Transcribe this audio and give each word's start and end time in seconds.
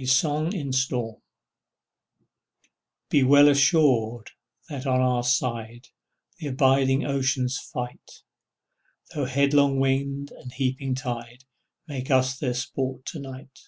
A 0.00 0.04
SONG 0.06 0.52
IN 0.52 0.72
STORM 0.72 1.22
Be 3.08 3.22
well 3.22 3.48
assured 3.48 4.32
that 4.68 4.84
on 4.84 5.00
our 5.00 5.22
side 5.22 5.90
The 6.38 6.48
abiding 6.48 7.04
oceans 7.04 7.58
fight, 7.60 8.24
Though 9.14 9.26
headlong 9.26 9.78
wind 9.78 10.32
and 10.32 10.50
heaping 10.52 10.96
tide 10.96 11.44
Make 11.86 12.10
us 12.10 12.36
their 12.36 12.54
sport 12.54 13.06
to 13.06 13.20
night. 13.20 13.60